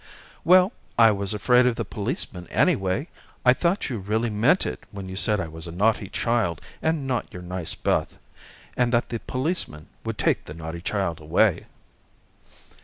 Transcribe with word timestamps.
"Well, 0.43 0.73
I 0.97 1.11
was 1.11 1.31
afraid 1.31 1.67
of 1.67 1.75
the 1.75 1.85
policeman, 1.85 2.47
anyway. 2.47 3.07
I 3.45 3.53
thought 3.53 3.87
you 3.87 3.99
really 3.99 4.31
meant 4.31 4.65
it 4.65 4.79
when 4.89 5.07
you 5.07 5.15
said 5.15 5.39
I 5.39 5.47
was 5.47 5.67
a 5.67 5.71
naughty 5.71 6.09
child, 6.09 6.59
and 6.81 7.05
not 7.05 7.31
your 7.31 7.43
nice 7.43 7.75
Beth, 7.75 8.17
and 8.75 8.91
that 8.93 9.09
the 9.09 9.19
policeman 9.19 9.89
would 10.03 10.17
take 10.17 10.45
the 10.45 10.55
naughty 10.55 10.81
child 10.81 11.19
away." 11.19 11.67